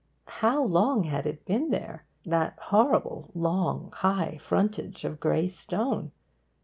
[0.41, 6.11] How long had it been there, that horrible, long, high frontage of grey stone?